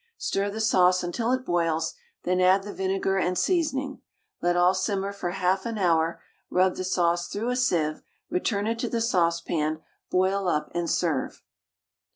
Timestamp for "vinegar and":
2.73-3.37